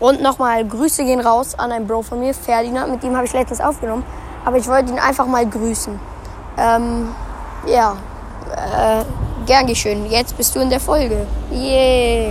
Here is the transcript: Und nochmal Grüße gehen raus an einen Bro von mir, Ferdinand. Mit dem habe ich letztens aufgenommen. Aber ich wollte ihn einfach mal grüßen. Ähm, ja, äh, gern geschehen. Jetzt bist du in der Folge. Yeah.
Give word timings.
Und 0.00 0.22
nochmal 0.22 0.64
Grüße 0.66 1.04
gehen 1.04 1.20
raus 1.20 1.58
an 1.58 1.72
einen 1.72 1.86
Bro 1.86 2.02
von 2.02 2.20
mir, 2.20 2.32
Ferdinand. 2.34 2.92
Mit 2.92 3.02
dem 3.02 3.16
habe 3.16 3.26
ich 3.26 3.32
letztens 3.32 3.60
aufgenommen. 3.60 4.04
Aber 4.44 4.56
ich 4.56 4.68
wollte 4.68 4.92
ihn 4.92 4.98
einfach 4.98 5.26
mal 5.26 5.46
grüßen. 5.46 5.98
Ähm, 6.56 7.08
ja, 7.66 7.96
äh, 8.54 9.04
gern 9.46 9.66
geschehen. 9.66 10.06
Jetzt 10.10 10.36
bist 10.36 10.54
du 10.54 10.60
in 10.60 10.70
der 10.70 10.80
Folge. 10.80 11.26
Yeah. 11.50 12.27